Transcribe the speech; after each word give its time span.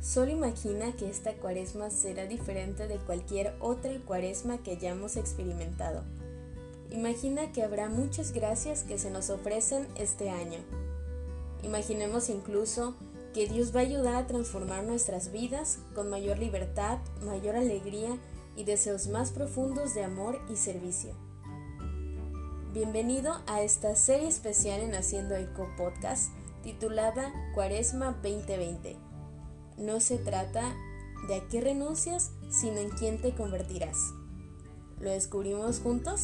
Solo 0.00 0.30
imagina 0.30 0.92
que 0.92 1.10
esta 1.10 1.34
cuaresma 1.34 1.90
será 1.90 2.26
diferente 2.26 2.86
de 2.86 2.98
cualquier 2.98 3.54
otra 3.60 3.90
cuaresma 4.06 4.58
que 4.58 4.72
hayamos 4.72 5.16
experimentado. 5.16 6.04
Imagina 6.90 7.52
que 7.52 7.62
habrá 7.62 7.88
muchas 7.88 8.32
gracias 8.32 8.84
que 8.84 8.98
se 8.98 9.10
nos 9.10 9.28
ofrecen 9.28 9.88
este 9.96 10.30
año. 10.30 10.60
Imaginemos 11.62 12.28
incluso 12.30 12.94
que 13.34 13.46
Dios 13.46 13.74
va 13.74 13.80
a 13.80 13.82
ayudar 13.82 14.14
a 14.14 14.26
transformar 14.26 14.84
nuestras 14.84 15.32
vidas 15.32 15.80
con 15.94 16.08
mayor 16.08 16.38
libertad, 16.38 16.98
mayor 17.22 17.56
alegría 17.56 18.16
y 18.56 18.64
deseos 18.64 19.08
más 19.08 19.32
profundos 19.32 19.94
de 19.94 20.04
amor 20.04 20.40
y 20.48 20.56
servicio. 20.56 21.14
Bienvenido 22.72 23.42
a 23.46 23.62
esta 23.62 23.96
serie 23.96 24.28
especial 24.28 24.80
en 24.80 24.94
Haciendo 24.94 25.34
Eco 25.34 25.68
Podcast 25.76 26.32
titulada 26.62 27.32
Cuaresma 27.54 28.12
2020. 28.22 29.07
No 29.78 30.00
se 30.00 30.18
trata 30.18 30.74
de 31.28 31.36
a 31.36 31.48
qué 31.48 31.60
renuncias, 31.60 32.32
sino 32.50 32.78
en 32.78 32.90
quién 32.90 33.20
te 33.20 33.34
convertirás. 33.34 33.96
¿Lo 35.00 35.10
descubrimos 35.10 35.78
juntos? 35.80 36.22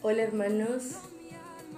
Hola 0.00 0.22
hermanos, 0.22 0.92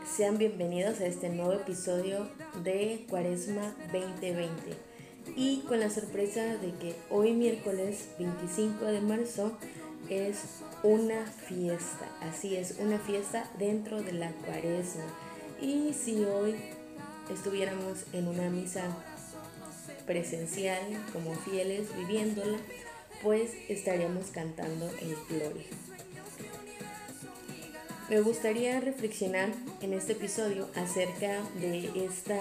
sean 0.07 0.37
bienvenidos 0.37 1.01
a 1.01 1.07
este 1.07 1.31
nuevo 1.31 1.55
episodio 1.55 2.29
de 2.63 3.07
Cuaresma 3.09 3.75
2020 3.91 4.51
y 5.37 5.61
con 5.61 5.81
la 5.81 5.89
sorpresa 5.89 6.59
de 6.59 6.75
que 6.75 6.95
hoy 7.09 7.33
miércoles 7.33 8.11
25 8.19 8.85
de 8.85 9.01
marzo 9.01 9.57
es 10.11 10.37
una 10.83 11.25
fiesta, 11.25 12.15
así 12.21 12.57
es, 12.57 12.77
una 12.79 12.99
fiesta 12.99 13.51
dentro 13.59 14.03
de 14.03 14.13
la 14.13 14.33
Cuaresma. 14.33 15.07
Y 15.63 15.95
si 15.95 16.23
hoy 16.27 16.57
estuviéramos 17.33 18.05
en 18.13 18.29
una 18.29 18.51
misa 18.51 18.85
presencial 20.05 20.83
como 21.15 21.35
fieles 21.37 21.89
viviéndola, 21.97 22.59
pues 23.23 23.53
estaríamos 23.71 24.27
cantando 24.27 24.91
el 25.01 25.17
Gloria. 25.27 25.90
Me 28.11 28.21
gustaría 28.21 28.81
reflexionar 28.81 29.51
en 29.83 29.93
este 29.93 30.15
episodio 30.15 30.69
acerca 30.75 31.43
de 31.61 32.05
esta 32.05 32.41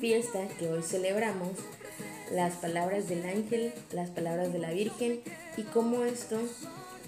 fiesta 0.00 0.48
que 0.58 0.70
hoy 0.70 0.82
celebramos, 0.82 1.50
las 2.32 2.54
palabras 2.54 3.06
del 3.06 3.26
ángel, 3.26 3.74
las 3.92 4.08
palabras 4.08 4.54
de 4.54 4.58
la 4.58 4.70
Virgen 4.70 5.20
y 5.58 5.62
cómo 5.64 6.04
esto 6.04 6.40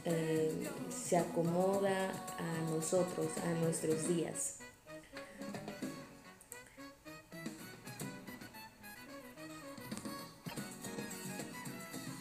eh, 0.04 0.52
se 0.94 1.16
acomoda 1.16 2.10
a 2.36 2.70
nosotros, 2.70 3.28
a 3.42 3.64
nuestros 3.64 4.06
días. 4.06 4.58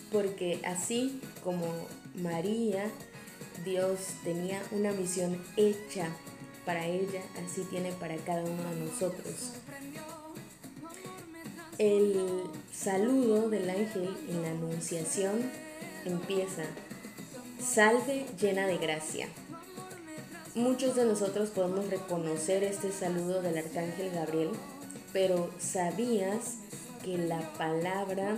Porque 0.10 0.62
así 0.64 1.20
como 1.44 1.68
María 2.16 2.90
Dios 3.64 4.00
tenía 4.24 4.62
una 4.72 4.92
misión 4.92 5.42
hecha 5.56 6.10
para 6.66 6.86
ella, 6.86 7.22
así 7.46 7.62
tiene 7.70 7.92
para 7.94 8.18
cada 8.18 8.42
uno 8.42 8.64
de 8.70 8.86
nosotros. 8.86 9.54
El 11.78 12.44
saludo 12.74 13.50
del 13.50 13.70
ángel 13.70 14.18
en 14.30 14.42
la 14.42 14.50
anunciación 14.50 15.50
empieza, 16.06 16.64
salve 17.64 18.26
llena 18.40 18.68
de 18.68 18.78
gracia. 18.78 19.28
Muchos 20.56 20.96
de 20.96 21.06
nosotros 21.06 21.52
podemos 21.52 21.90
reconocer 21.90 22.64
este 22.64 22.92
saludo 22.92 23.44
del 23.44 23.60
arcángel 23.60 24.12
Gabriel, 24.12 24.50
pero 25.14 25.52
¿sabías 25.60 26.56
que 27.04 27.18
la 27.18 27.40
palabra 27.54 28.38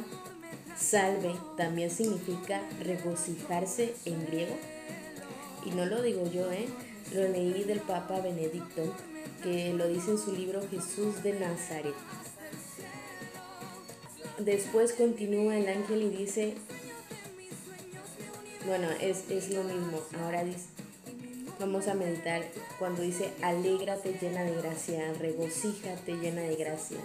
salve 0.77 1.33
también 1.55 1.89
significa 1.89 2.61
regocijarse 2.81 3.95
en 4.03 4.25
griego? 4.25 4.55
Y 5.65 5.71
no 5.71 5.85
lo 5.85 6.01
digo 6.01 6.29
yo, 6.31 6.51
¿eh? 6.51 6.67
lo 7.13 7.27
leí 7.27 7.63
del 7.63 7.79
Papa 7.79 8.19
Benedicto, 8.21 8.93
que 9.43 9.73
lo 9.73 9.87
dice 9.87 10.11
en 10.11 10.17
su 10.17 10.31
libro 10.33 10.61
Jesús 10.69 11.23
de 11.23 11.33
Nazaret. 11.39 11.95
Después 14.37 14.93
continúa 14.93 15.57
el 15.57 15.67
ángel 15.67 16.03
y 16.03 16.09
dice, 16.09 16.53
bueno, 18.65 18.87
es, 19.01 19.29
es 19.29 19.49
lo 19.49 19.63
mismo, 19.63 19.99
ahora 20.21 20.43
dice, 20.43 20.67
vamos 21.59 21.87
a 21.87 21.93
meditar 21.93 22.43
cuando 22.77 23.01
dice, 23.01 23.31
alégrate 23.41 24.17
llena 24.21 24.43
de 24.43 24.55
gracia, 24.55 25.13
regocíjate 25.19 26.13
llena 26.13 26.41
de 26.41 26.55
gracia. 26.55 26.97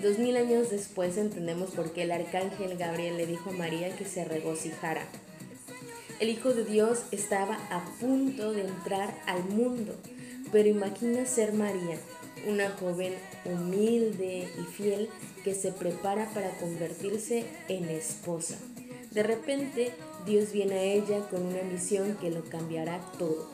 Dos 0.00 0.18
mil 0.18 0.36
años 0.36 0.70
después 0.70 1.16
entendemos 1.16 1.70
por 1.70 1.92
qué 1.92 2.04
el 2.04 2.12
arcángel 2.12 2.76
Gabriel 2.76 3.16
le 3.18 3.26
dijo 3.26 3.50
a 3.50 3.52
María 3.52 3.94
que 3.94 4.04
se 4.04 4.24
regocijara 4.24 5.06
el 6.22 6.28
Hijo 6.28 6.54
de 6.54 6.64
Dios 6.64 7.02
estaba 7.10 7.58
a 7.68 7.84
punto 7.98 8.52
de 8.52 8.60
entrar 8.60 9.12
al 9.26 9.42
mundo, 9.42 9.92
pero 10.52 10.68
imagina 10.68 11.26
ser 11.26 11.52
María, 11.52 11.98
una 12.46 12.70
joven 12.70 13.12
humilde 13.44 14.46
y 14.56 14.62
fiel 14.72 15.08
que 15.42 15.52
se 15.52 15.72
prepara 15.72 16.30
para 16.32 16.56
convertirse 16.58 17.44
en 17.66 17.88
esposa. 17.88 18.56
De 19.10 19.24
repente, 19.24 19.90
Dios 20.24 20.52
viene 20.52 20.74
a 20.74 20.84
ella 20.84 21.28
con 21.28 21.44
una 21.44 21.62
misión 21.64 22.16
que 22.20 22.30
lo 22.30 22.44
cambiará 22.44 23.00
todo. 23.18 23.50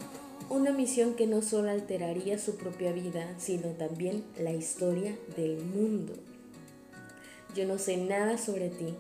Una 0.51 0.71
misión 0.71 1.15
que 1.15 1.27
no 1.27 1.41
solo 1.41 1.71
alteraría 1.71 2.39
su 2.39 2.57
propia 2.59 2.93
vida, 2.93 3.35
sino 3.39 3.69
también 3.71 4.25
la 4.39 4.53
historia 4.53 5.17
del 5.39 5.65
mundo. 5.65 6.13
Yo 7.57 7.65
no 7.65 7.79
sé 7.79 7.97
nada 7.97 8.37
sobre 8.37 8.69
ti, 8.69 8.95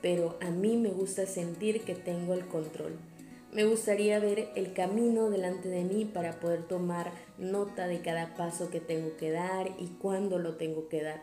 pero 0.00 0.38
a 0.40 0.50
mí 0.50 0.76
me 0.76 0.90
gusta 0.90 1.26
sentir 1.26 1.80
que 1.80 1.96
tengo 1.96 2.34
el 2.34 2.46
control. 2.46 2.92
Me 3.50 3.64
gustaría 3.64 4.18
ver 4.20 4.50
el 4.56 4.74
camino 4.74 5.30
delante 5.30 5.70
de 5.70 5.82
mí 5.82 6.04
para 6.04 6.38
poder 6.38 6.68
tomar 6.68 7.12
nota 7.38 7.88
de 7.88 8.02
cada 8.02 8.36
paso 8.36 8.68
que 8.68 8.78
tengo 8.78 9.16
que 9.16 9.30
dar 9.30 9.68
y 9.78 9.86
cuándo 9.86 10.38
lo 10.38 10.56
tengo 10.56 10.88
que 10.88 11.02
dar. 11.02 11.22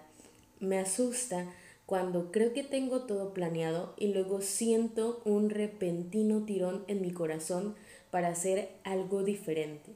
Me 0.60 0.80
asusta 0.80 1.46
cuando 1.86 2.32
creo 2.32 2.52
que 2.52 2.64
tengo 2.64 3.04
todo 3.04 3.32
planeado 3.32 3.94
y 3.98 4.08
luego 4.08 4.42
siento 4.42 5.22
un 5.24 5.52
repentino 5.52 6.46
tirón 6.46 6.84
en 6.88 7.02
mi 7.02 7.12
corazón 7.12 7.76
para 8.10 8.30
hacer 8.30 8.70
algo 8.84 9.22
diferente, 9.22 9.92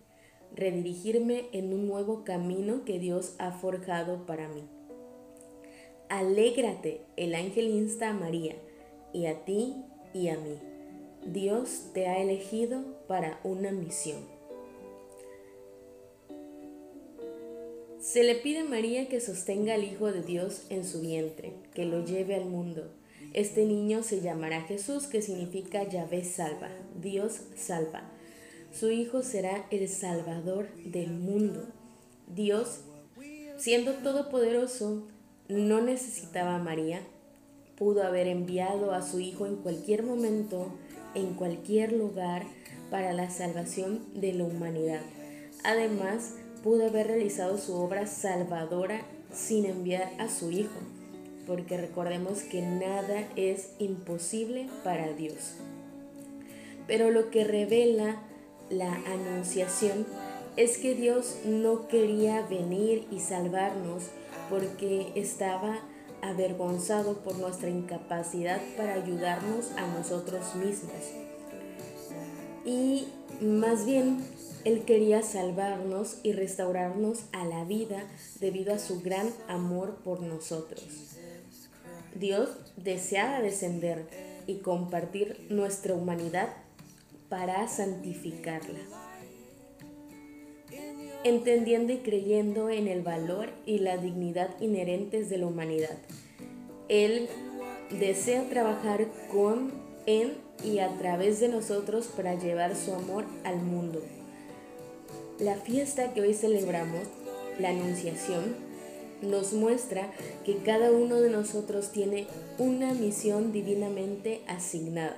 redirigirme 0.56 1.48
en 1.52 1.74
un 1.74 1.88
nuevo 1.88 2.24
camino 2.24 2.86
que 2.86 3.00
Dios 3.00 3.34
ha 3.40 3.54
forjado 3.54 4.28
para 4.28 4.48
mí. 4.50 4.66
Alégrate, 6.10 7.02
el 7.18 7.34
ángel 7.34 7.70
insta 7.70 8.10
a 8.10 8.14
María 8.14 8.56
y 9.14 9.26
a 9.26 9.46
ti 9.46 9.84
y 10.14 10.28
a 10.28 10.38
mí. 10.38 10.60
Dios 11.26 11.92
te 11.94 12.08
ha 12.08 12.22
elegido 12.22 12.82
para 13.08 13.40
una 13.44 13.72
misión. 13.72 14.40
Se 18.00 18.24
le 18.24 18.36
pide 18.36 18.60
a 18.60 18.64
María 18.64 19.08
que 19.10 19.20
sostenga 19.20 19.76
al 19.76 19.84
Hijo 19.84 20.12
de 20.12 20.24
Dios 20.24 20.64
en 20.70 20.86
su 20.86 21.02
vientre, 21.02 21.54
que 21.74 21.86
lo 21.86 22.04
lleve 22.06 22.36
al 22.36 22.46
mundo. 22.46 22.90
Este 23.34 23.66
niño 23.66 24.02
se 24.02 24.22
llamará 24.22 24.62
Jesús, 24.62 25.06
que 25.06 25.22
significa 25.22 25.84
Yahvé 25.84 26.24
salva, 26.24 26.70
Dios 27.00 27.42
salva. 27.56 28.10
Su 28.72 28.90
Hijo 28.90 29.22
será 29.22 29.68
el 29.70 29.88
Salvador 29.90 30.70
del 30.86 31.12
mundo. 31.12 31.68
Dios, 32.28 32.80
siendo 33.58 33.94
todopoderoso, 33.96 35.08
no 35.48 35.82
necesitaba 35.82 36.56
a 36.56 36.64
María, 36.64 37.02
pudo 37.78 38.04
haber 38.04 38.28
enviado 38.28 38.94
a 38.94 39.02
su 39.02 39.20
Hijo 39.20 39.46
en 39.46 39.58
cualquier 39.58 40.04
momento, 40.04 40.72
en 41.16 41.34
cualquier 41.34 41.92
lugar, 41.92 42.44
para 42.90 43.14
la 43.14 43.30
salvación 43.30 44.04
de 44.16 44.34
la 44.34 44.46
humanidad. 44.46 45.02
Además, 45.64 46.34
pudo 46.64 46.88
haber 46.88 47.08
realizado 47.08 47.58
su 47.58 47.76
obra 47.76 48.08
salvadora 48.08 49.02
sin 49.34 49.66
enviar 49.66 50.12
a 50.18 50.30
su 50.30 50.52
Hijo. 50.52 50.80
porque 51.46 51.78
recordemos 51.78 52.44
que 52.44 52.62
nada 52.62 53.28
es 53.36 53.72
imposible 53.80 54.68
para 54.84 55.14
Dios. 55.14 55.56
Pero 56.86 57.10
lo 57.10 57.32
que 57.32 57.44
revela 57.44 58.22
la 58.70 58.94
anunciación 58.94 60.06
es 60.58 60.78
que 60.78 60.94
Dios 60.94 61.38
no 61.46 61.88
quería 61.88 62.44
venir 62.44 63.08
y 63.10 63.20
salvarnos 63.20 64.10
porque 64.52 65.12
estaba 65.16 65.80
avergonzado 66.22 67.20
por 67.20 67.38
nuestra 67.38 67.70
incapacidad 67.70 68.62
para 68.78 68.94
ayudarnos 68.94 69.72
a 69.78 69.88
nosotros 69.88 70.56
mismos. 70.56 70.94
Y 72.66 73.08
más 73.42 73.86
bien, 73.86 74.24
Él 74.66 74.84
quería 74.86 75.22
salvarnos 75.22 76.18
y 76.24 76.34
restaurarnos 76.34 77.24
a 77.32 77.46
la 77.46 77.64
vida 77.66 78.04
debido 78.40 78.74
a 78.74 78.80
su 78.80 79.02
gran 79.02 79.30
amor 79.48 79.96
por 80.04 80.22
nosotros. 80.22 80.84
Dios 82.16 82.50
deseaba 82.76 83.42
descender 83.42 84.08
y 84.48 84.60
compartir 84.60 85.48
nuestra 85.50 85.94
humanidad 85.94 86.50
para 87.30 87.68
santificarla 87.68 89.09
entendiendo 91.24 91.94
y 91.94 91.98
creyendo 91.98 92.70
en 92.70 92.88
el 92.88 93.02
valor 93.02 93.50
y 93.66 93.80
la 93.80 93.98
dignidad 93.98 94.50
inherentes 94.62 95.30
de 95.30 95.38
la 95.38 95.48
humanidad. 95.48 95.98
Él 96.88 97.28
desea 98.00 98.48
trabajar 98.50 99.08
con, 99.32 99.72
en 100.06 100.34
y 100.64 100.80
a 100.80 100.98
través 100.98 101.40
de 101.40 101.48
nosotros 101.48 102.08
para 102.08 102.36
llevar 102.36 102.76
su 102.76 102.94
amor 102.94 103.26
al 103.44 103.62
mundo. 103.62 104.02
La 105.40 105.56
fiesta 105.56 106.14
que 106.14 106.22
hoy 106.22 106.34
celebramos, 106.34 107.08
la 107.60 107.70
Anunciación, 107.70 108.56
nos 109.22 109.54
muestra 109.54 110.12
que 110.46 110.58
cada 110.58 110.92
uno 110.92 111.22
de 111.22 111.30
nosotros 111.30 111.92
tiene 111.92 112.28
una 112.58 112.94
misión 112.94 113.52
divinamente 113.52 114.42
asignada. 114.48 115.18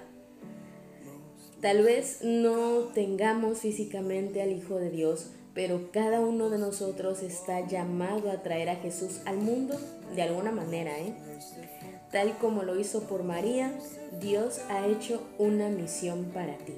Tal 1.62 1.84
vez 1.84 2.20
no 2.24 2.90
tengamos 2.96 3.60
físicamente 3.60 4.42
al 4.42 4.52
Hijo 4.52 4.78
de 4.78 4.90
Dios, 4.90 5.30
pero 5.54 5.92
cada 5.92 6.20
uno 6.22 6.50
de 6.50 6.58
nosotros 6.58 7.22
está 7.22 7.66
llamado 7.68 8.32
a 8.32 8.42
traer 8.42 8.70
a 8.70 8.76
Jesús 8.78 9.22
al 9.26 9.38
mundo 9.38 9.78
de 10.16 10.22
alguna 10.22 10.52
manera, 10.52 10.98
¿eh? 10.98 11.14
Tal 12.12 12.38
como 12.38 12.64
lo 12.64 12.80
hizo 12.80 13.04
por 13.04 13.24
María, 13.24 13.74
Dios 14.20 14.60
ha 14.70 14.86
hecho 14.88 15.22
una 15.38 15.70
misión 15.70 16.26
para 16.34 16.58
ti. 16.58 16.74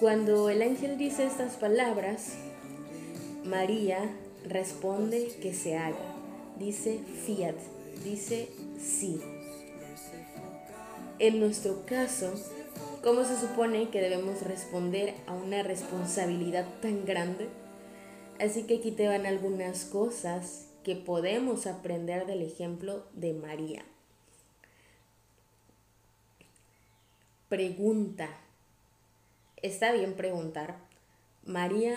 Cuando 0.00 0.50
el 0.50 0.60
ángel 0.62 0.98
dice 0.98 1.24
estas 1.24 1.54
palabras, 1.54 2.34
María 3.44 4.10
responde 4.46 5.28
que 5.40 5.54
se 5.54 5.76
haga. 5.76 5.96
Dice 6.58 7.00
fiat, 7.24 7.54
dice 8.04 8.48
sí. 8.78 9.20
En 11.18 11.40
nuestro 11.40 11.86
caso, 11.86 12.34
¿Cómo 13.06 13.24
se 13.24 13.38
supone 13.38 13.88
que 13.90 14.00
debemos 14.00 14.42
responder 14.42 15.14
a 15.28 15.32
una 15.32 15.62
responsabilidad 15.62 16.66
tan 16.82 17.04
grande? 17.04 17.46
Así 18.40 18.64
que 18.64 18.78
aquí 18.78 18.90
te 18.90 19.06
van 19.06 19.26
algunas 19.26 19.84
cosas 19.84 20.66
que 20.82 20.96
podemos 20.96 21.68
aprender 21.68 22.26
del 22.26 22.42
ejemplo 22.42 23.04
de 23.14 23.32
María. 23.32 23.84
Pregunta. 27.48 28.28
Está 29.62 29.92
bien 29.92 30.14
preguntar. 30.14 30.74
María 31.44 31.96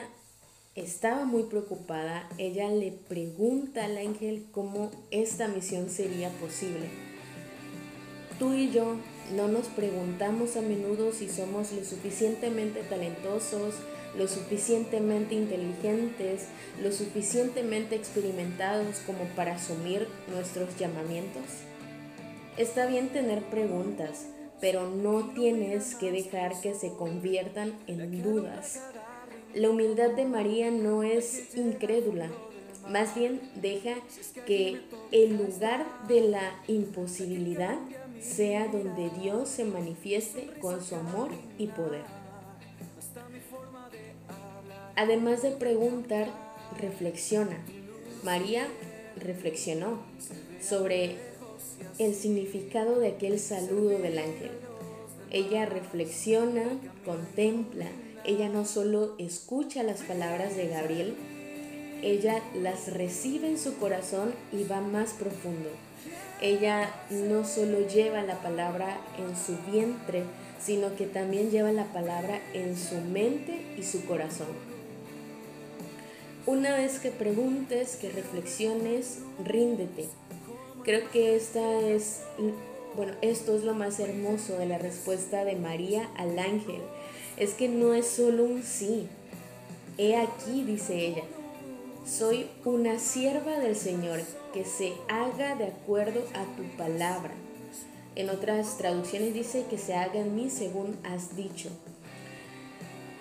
estaba 0.75 1.25
muy 1.25 1.45
preocupada. 1.45 2.29
Ella 2.37 2.69
le 2.69 2.91
pregunta 2.91 3.85
al 3.85 3.97
ángel 3.97 4.45
cómo 4.51 4.91
esta 5.09 5.47
misión 5.47 5.89
sería 5.89 6.29
posible. 6.33 6.87
Tú 8.37 8.53
y 8.53 8.69
yo 8.69 8.95
no 9.35 9.47
nos 9.47 9.67
preguntamos 9.67 10.55
a 10.55 10.61
menudo 10.61 11.11
si 11.11 11.29
somos 11.29 11.71
lo 11.71 11.83
suficientemente 11.83 12.81
talentosos, 12.81 13.75
lo 14.17 14.27
suficientemente 14.27 15.35
inteligentes, 15.35 16.47
lo 16.81 16.91
suficientemente 16.91 17.95
experimentados 17.95 18.99
como 19.05 19.25
para 19.35 19.55
asumir 19.55 20.07
nuestros 20.29 20.75
llamamientos. 20.77 21.43
Está 22.57 22.87
bien 22.87 23.09
tener 23.09 23.43
preguntas, 23.43 24.25
pero 24.59 24.89
no 24.89 25.31
tienes 25.33 25.95
que 25.95 26.11
dejar 26.11 26.59
que 26.59 26.73
se 26.73 26.93
conviertan 26.93 27.73
en 27.87 28.21
dudas. 28.21 28.81
La 29.53 29.69
humildad 29.69 30.11
de 30.11 30.25
María 30.25 30.69
no 30.71 31.03
es 31.03 31.55
incrédula, 31.55 32.29
más 32.89 33.15
bien 33.15 33.39
deja 33.55 33.95
que 34.45 34.81
el 35.11 35.37
lugar 35.37 35.85
de 36.07 36.21
la 36.21 36.59
imposibilidad 36.67 37.77
sea 38.21 38.67
donde 38.67 39.09
Dios 39.09 39.49
se 39.49 39.65
manifieste 39.65 40.49
con 40.61 40.83
su 40.83 40.95
amor 40.95 41.29
y 41.57 41.67
poder. 41.67 42.03
Además 44.95 45.41
de 45.41 45.51
preguntar, 45.51 46.27
reflexiona. 46.77 47.57
María 48.23 48.67
reflexionó 49.15 49.99
sobre 50.61 51.15
el 51.97 52.13
significado 52.15 52.99
de 52.99 53.09
aquel 53.09 53.39
saludo 53.39 53.97
del 53.99 54.17
ángel. 54.17 54.51
Ella 55.31 55.65
reflexiona, 55.65 56.63
contempla, 57.05 57.85
ella 58.25 58.49
no 58.49 58.65
solo 58.65 59.15
escucha 59.17 59.83
las 59.83 60.01
palabras 60.01 60.55
de 60.57 60.67
Gabriel, 60.67 61.15
ella 62.01 62.41
las 62.55 62.91
recibe 62.91 63.47
en 63.47 63.59
su 63.59 63.77
corazón 63.77 64.33
y 64.51 64.63
va 64.63 64.81
más 64.81 65.13
profundo 65.13 65.69
ella 66.41 66.89
no 67.09 67.45
solo 67.45 67.85
lleva 67.87 68.23
la 68.23 68.41
palabra 68.41 68.97
en 69.17 69.35
su 69.35 69.57
vientre, 69.69 70.23
sino 70.61 70.95
que 70.95 71.05
también 71.05 71.51
lleva 71.51 71.71
la 71.71 71.85
palabra 71.85 72.39
en 72.53 72.77
su 72.77 72.95
mente 72.95 73.61
y 73.77 73.83
su 73.83 74.05
corazón. 74.05 74.47
Una 76.45 76.75
vez 76.75 76.99
que 76.99 77.11
preguntes, 77.11 77.97
que 77.97 78.09
reflexiones, 78.09 79.19
ríndete. 79.43 80.07
Creo 80.83 81.09
que 81.11 81.35
esta 81.35 81.79
es, 81.81 82.21
bueno, 82.95 83.13
esto 83.21 83.55
es 83.55 83.63
lo 83.63 83.73
más 83.73 83.99
hermoso 83.99 84.57
de 84.57 84.65
la 84.65 84.77
respuesta 84.77 85.43
de 85.43 85.55
María 85.55 86.09
al 86.15 86.39
ángel. 86.39 86.81
Es 87.35 87.53
que 87.53 87.67
no 87.67 87.93
es 87.93 88.07
solo 88.07 88.45
un 88.45 88.63
sí. 88.63 89.07
He 89.97 90.15
aquí, 90.15 90.63
dice 90.63 91.05
ella, 91.05 91.23
soy 92.07 92.47
una 92.63 92.97
sierva 92.97 93.59
del 93.59 93.75
Señor 93.75 94.21
que 94.53 94.65
se 94.65 94.93
haga 95.07 95.55
de 95.55 95.65
acuerdo 95.65 96.23
a 96.33 96.43
tu 96.55 96.63
palabra. 96.77 97.31
En 98.15 98.29
otras 98.29 98.77
traducciones 98.77 99.33
dice 99.33 99.65
que 99.69 99.77
se 99.77 99.95
haga 99.95 100.19
en 100.19 100.35
mí 100.35 100.49
según 100.49 100.97
has 101.03 101.35
dicho. 101.35 101.69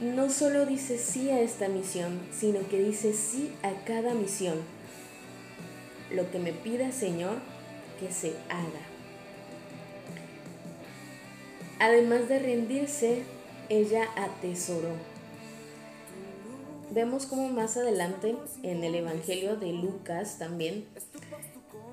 No 0.00 0.30
solo 0.30 0.64
dice 0.64 0.98
sí 0.98 1.28
a 1.30 1.40
esta 1.40 1.68
misión, 1.68 2.20
sino 2.32 2.66
que 2.68 2.78
dice 2.78 3.12
sí 3.12 3.52
a 3.62 3.84
cada 3.84 4.14
misión. 4.14 4.56
Lo 6.10 6.30
que 6.30 6.38
me 6.38 6.52
pida 6.52 6.92
Señor, 6.92 7.38
que 8.00 8.12
se 8.12 8.30
haga. 8.48 8.80
Además 11.80 12.28
de 12.28 12.38
rendirse, 12.38 13.22
ella 13.68 14.08
atesoró. 14.16 14.90
Vemos 16.90 17.26
como 17.26 17.48
más 17.50 17.76
adelante 17.76 18.34
en 18.62 18.82
el 18.82 18.94
Evangelio 18.94 19.56
de 19.56 19.72
Lucas 19.72 20.38
también 20.38 20.86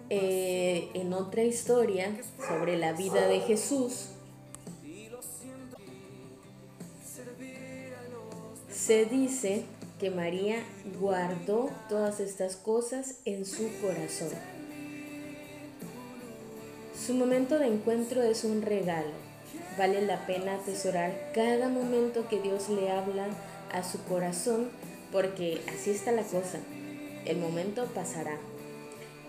eh, 0.10 0.90
en 0.94 1.14
otra 1.14 1.44
historia 1.44 2.16
sobre 2.48 2.78
la 2.78 2.94
vida 2.94 3.28
de 3.28 3.40
Jesús, 3.40 4.10
se 8.70 9.06
dice 9.06 9.66
que 10.00 10.12
María 10.12 10.64
guardó 11.00 11.70
todas 11.90 12.20
estas 12.20 12.56
cosas 12.56 13.16
en 13.26 13.46
su 13.46 13.70
corazón. 13.82 14.30
Su 17.06 17.14
momento 17.14 17.60
de 17.60 17.68
encuentro 17.68 18.22
es 18.22 18.44
un 18.44 18.62
regalo. 18.62 19.12
Vale 19.78 20.02
la 20.02 20.26
pena 20.26 20.56
atesorar 20.56 21.32
cada 21.34 21.70
momento 21.70 22.28
que 22.30 22.42
Dios 22.42 22.70
le 22.70 22.92
habla 22.92 23.28
a 23.72 23.84
su 23.84 24.04
corazón 24.06 24.70
porque 25.12 25.62
así 25.74 25.92
está 25.92 26.12
la 26.12 26.24
cosa. 26.24 26.60
El 27.26 27.38
momento 27.38 27.86
pasará. 27.94 28.38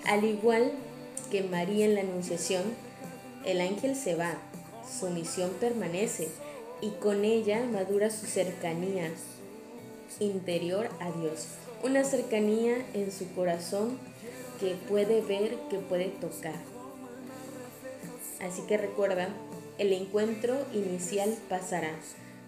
Al 0.07 0.23
igual 0.25 0.71
que 1.33 1.43
María 1.43 1.85
en 1.85 1.97
la 1.97 2.03
Anunciación, 2.03 2.63
el 3.45 3.61
ángel 3.61 3.97
se 3.97 4.15
va, 4.15 4.35
su 4.99 5.11
misión 5.11 5.51
permanece 5.59 6.29
y 6.81 6.91
con 6.91 7.25
ella 7.25 7.65
madura 7.65 8.11
su 8.11 8.27
cercanía 8.27 9.11
interior 10.21 10.89
a 11.01 11.11
Dios, 11.11 11.49
una 11.83 12.05
cercanía 12.05 12.87
en 12.95 13.11
su 13.11 13.29
corazón 13.35 13.99
que 14.61 14.77
puede 14.89 15.23
ver, 15.23 15.57
que 15.71 15.79
puede 15.79 16.07
tocar. 16.07 16.55
Así 18.41 18.63
que 18.69 18.77
recuerda, 18.77 19.29
el 19.79 19.93
encuentro 19.93 20.55
inicial 20.73 21.37
pasará, 21.49 21.91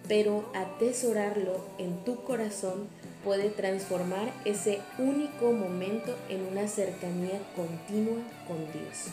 pero 0.06 0.48
atesorarlo 0.54 1.58
en 1.78 2.04
tu 2.04 2.22
corazón 2.22 2.88
puede 3.24 3.50
transformar 3.50 4.32
ese 4.44 4.80
único 4.98 5.52
momento 5.52 6.16
en 6.28 6.42
una 6.46 6.68
cercanía 6.68 7.40
continua 7.56 8.22
con 8.46 8.58
Dios. 8.72 9.08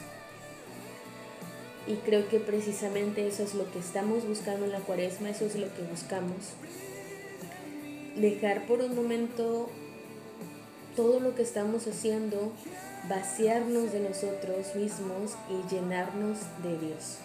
Y 1.87 1.95
creo 1.97 2.27
que 2.29 2.39
precisamente 2.39 3.27
eso 3.27 3.43
es 3.43 3.53
lo 3.53 3.71
que 3.71 3.79
estamos 3.79 4.27
buscando 4.27 4.65
en 4.65 4.71
la 4.71 4.79
cuaresma, 4.79 5.29
eso 5.29 5.45
es 5.45 5.55
lo 5.55 5.73
que 5.75 5.83
buscamos. 5.83 6.53
Dejar 8.15 8.65
por 8.65 8.79
un 8.79 8.95
momento 8.95 9.69
todo 10.95 11.19
lo 11.19 11.35
que 11.35 11.43
estamos 11.43 11.85
haciendo, 11.87 12.53
vaciarnos 13.07 13.91
de 13.91 13.99
nosotros 13.99 14.75
mismos 14.75 15.35
y 15.49 15.73
llenarnos 15.73 16.39
de 16.63 16.77
Dios. 16.77 17.17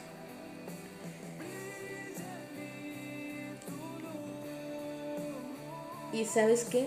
Y 6.12 6.24
sabes 6.24 6.64
qué? 6.64 6.86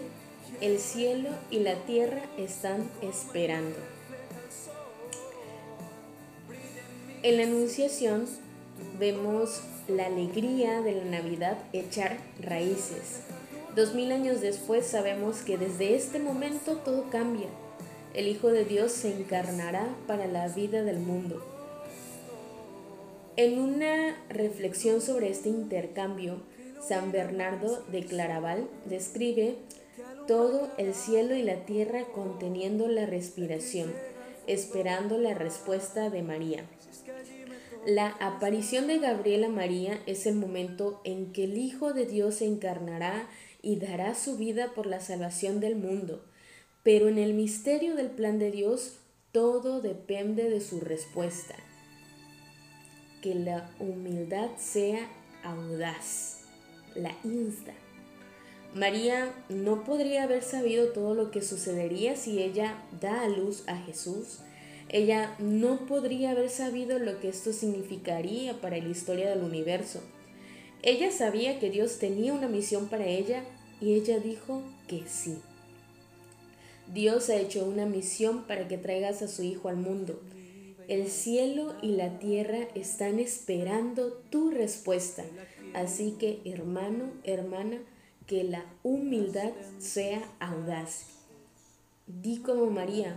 El 0.59 0.79
cielo 0.79 1.29
y 1.49 1.59
la 1.59 1.75
tierra 1.85 2.21
están 2.37 2.89
esperando. 3.01 3.75
En 7.21 7.37
la 7.37 7.43
Anunciación 7.43 8.27
vemos 8.99 9.61
la 9.87 10.07
alegría 10.07 10.81
de 10.81 10.93
la 10.93 11.05
Navidad 11.05 11.57
echar 11.71 12.17
raíces. 12.41 13.21
Dos 13.75 13.95
mil 13.95 14.11
años 14.11 14.41
después 14.41 14.85
sabemos 14.85 15.37
que 15.37 15.57
desde 15.57 15.95
este 15.95 16.19
momento 16.19 16.77
todo 16.77 17.09
cambia. 17.09 17.47
El 18.13 18.27
Hijo 18.27 18.49
de 18.49 18.65
Dios 18.65 18.91
se 18.91 19.11
encarnará 19.11 19.87
para 20.05 20.27
la 20.27 20.47
vida 20.49 20.83
del 20.83 20.99
mundo. 20.99 21.41
En 23.35 23.57
una 23.57 24.15
reflexión 24.29 25.01
sobre 25.01 25.29
este 25.29 25.49
intercambio, 25.49 26.41
San 26.87 27.11
Bernardo 27.11 27.83
de 27.91 28.03
Claraval 28.05 28.67
describe 28.85 29.55
todo 30.27 30.71
el 30.77 30.93
cielo 30.93 31.35
y 31.35 31.43
la 31.43 31.65
tierra 31.65 32.05
conteniendo 32.13 32.87
la 32.87 33.05
respiración, 33.05 33.93
esperando 34.47 35.17
la 35.17 35.33
respuesta 35.33 36.09
de 36.09 36.23
María. 36.23 36.65
La 37.85 38.09
aparición 38.19 38.87
de 38.87 38.99
Gabriela 38.99 39.49
María 39.49 39.99
es 40.05 40.25
el 40.25 40.35
momento 40.35 41.01
en 41.03 41.33
que 41.33 41.43
el 41.45 41.57
Hijo 41.57 41.93
de 41.93 42.05
Dios 42.05 42.35
se 42.35 42.45
encarnará 42.45 43.27
y 43.61 43.77
dará 43.77 44.15
su 44.15 44.37
vida 44.37 44.71
por 44.73 44.85
la 44.85 45.01
salvación 45.01 45.59
del 45.59 45.75
mundo. 45.75 46.23
Pero 46.83 47.07
en 47.07 47.17
el 47.17 47.33
misterio 47.33 47.95
del 47.95 48.09
plan 48.09 48.39
de 48.39 48.51
Dios 48.51 48.97
todo 49.31 49.81
depende 49.81 50.49
de 50.49 50.61
su 50.61 50.79
respuesta. 50.79 51.55
Que 53.21 53.35
la 53.35 53.69
humildad 53.79 54.49
sea 54.57 55.09
audaz, 55.43 56.42
la 56.95 57.15
insta. 57.23 57.73
María 58.73 59.31
no 59.49 59.83
podría 59.83 60.23
haber 60.23 60.43
sabido 60.43 60.89
todo 60.89 61.13
lo 61.13 61.31
que 61.31 61.41
sucedería 61.41 62.15
si 62.15 62.41
ella 62.41 62.83
da 62.99 63.21
a 63.21 63.27
luz 63.27 63.63
a 63.67 63.77
Jesús 63.77 64.39
ella 64.93 65.35
no 65.39 65.87
podría 65.87 66.31
haber 66.31 66.51
sabido 66.51 66.99
lo 66.99 67.19
que 67.19 67.29
esto 67.29 67.51
significaría 67.51 68.61
para 68.61 68.77
la 68.77 68.89
historia 68.89 69.29
del 69.29 69.43
universo. 69.43 70.01
Ella 70.83 71.11
sabía 71.11 71.59
que 71.59 71.71
Dios 71.71 71.97
tenía 71.97 72.31
una 72.31 72.47
misión 72.47 72.89
para 72.89 73.07
ella 73.07 73.43
y 73.81 73.93
ella 73.93 74.19
dijo 74.19 74.61
que 74.87 75.03
sí. 75.07 75.39
Dios 76.93 77.29
ha 77.29 77.37
hecho 77.37 77.65
una 77.65 77.87
misión 77.87 78.43
para 78.43 78.67
que 78.67 78.77
traigas 78.77 79.23
a 79.23 79.27
su 79.27 79.41
Hijo 79.41 79.67
al 79.67 79.77
mundo. 79.77 80.21
El 80.87 81.07
cielo 81.07 81.73
y 81.81 81.95
la 81.95 82.19
tierra 82.19 82.67
están 82.75 83.19
esperando 83.19 84.13
tu 84.29 84.51
respuesta. 84.51 85.23
Así 85.73 86.15
que, 86.19 86.41
hermano, 86.45 87.11
hermana, 87.23 87.79
que 88.27 88.43
la 88.43 88.65
humildad 88.83 89.51
sea 89.79 90.21
audaz. 90.39 91.07
Di 92.07 92.37
como 92.37 92.67
María, 92.67 93.15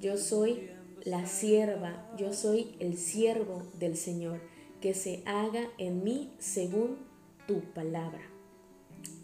yo 0.00 0.16
soy 0.16 0.70
la 1.04 1.26
sierva, 1.26 2.06
yo 2.16 2.32
soy 2.32 2.76
el 2.80 2.96
siervo 2.96 3.62
del 3.78 3.96
Señor, 3.96 4.40
que 4.80 4.94
se 4.94 5.22
haga 5.24 5.68
en 5.78 6.04
mí 6.04 6.32
según 6.38 6.98
tu 7.46 7.60
palabra. 7.60 8.20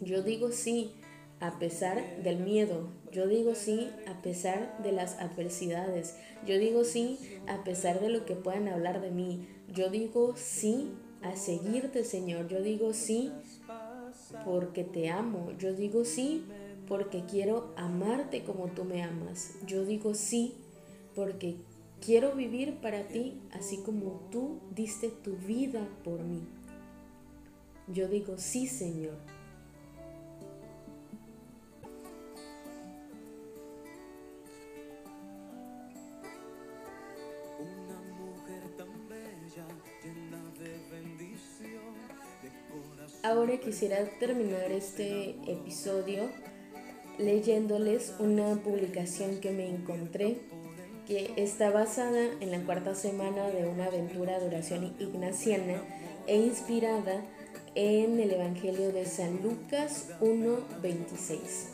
Yo 0.01 0.23
digo 0.23 0.51
sí 0.51 0.91
a 1.39 1.59
pesar 1.59 2.23
del 2.23 2.37
miedo, 2.37 2.89
yo 3.11 3.27
digo 3.27 3.55
sí 3.55 3.89
a 4.07 4.21
pesar 4.21 4.81
de 4.81 4.91
las 4.91 5.19
adversidades, 5.19 6.15
yo 6.45 6.57
digo 6.57 6.83
sí 6.83 7.19
a 7.47 7.63
pesar 7.63 8.01
de 8.01 8.09
lo 8.09 8.25
que 8.25 8.35
puedan 8.35 8.67
hablar 8.67 9.01
de 9.01 9.11
mí, 9.11 9.47
yo 9.71 9.89
digo 9.89 10.33
sí 10.35 10.93
a 11.25 11.35
seguirte 11.35 12.03
Señor, 12.03 12.47
yo 12.47 12.61
digo 12.61 12.93
sí 12.93 13.31
porque 14.43 14.83
te 14.83 15.09
amo, 15.09 15.51
yo 15.57 15.73
digo 15.73 16.05
sí 16.05 16.45
porque 16.87 17.23
quiero 17.25 17.73
amarte 17.75 18.43
como 18.43 18.67
tú 18.67 18.85
me 18.85 19.03
amas, 19.03 19.55
yo 19.65 19.85
digo 19.85 20.13
sí 20.13 20.53
porque 21.15 21.55
quiero 21.99 22.33
vivir 22.35 22.75
para 22.75 23.07
ti 23.07 23.39
así 23.51 23.77
como 23.77 24.21
tú 24.31 24.59
diste 24.75 25.09
tu 25.09 25.35
vida 25.37 25.87
por 26.03 26.21
mí. 26.21 26.43
Yo 27.87 28.07
digo, 28.07 28.35
sí, 28.37 28.67
Señor. 28.67 29.13
Ahora 43.25 43.57
quisiera 43.57 44.05
terminar 44.19 44.71
este 44.71 45.31
episodio 45.47 46.29
leyéndoles 47.17 48.13
una 48.19 48.53
publicación 48.57 49.39
que 49.39 49.49
me 49.49 49.67
encontré 49.67 50.41
que 51.07 51.33
está 51.35 51.71
basada 51.71 52.23
en 52.39 52.51
la 52.51 52.59
cuarta 52.59 52.93
semana 52.93 53.49
de 53.49 53.67
una 53.67 53.85
aventura 53.85 54.39
de 54.39 54.45
oración 54.45 54.95
ignaciana 54.99 55.81
e 56.27 56.35
inspirada 56.35 57.25
en 57.73 58.19
el 58.19 58.29
Evangelio 58.29 58.91
de 58.91 59.07
San 59.07 59.41
Lucas 59.41 60.09
1.26. 60.21 61.71